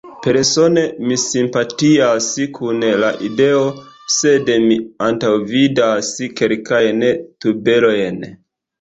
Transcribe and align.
Persone, 0.25 0.85
mi 1.09 1.17
simpatias 1.23 2.31
kun 2.57 2.87
la 3.03 3.13
ideo, 3.29 3.61
sed 4.17 4.53
mi 4.67 4.81
antaŭvidas 5.11 6.13
kelkajn 6.43 7.09
tuberojn. 7.19 8.23